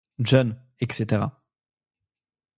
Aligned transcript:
John, 0.29 0.47
etc. 0.81 1.29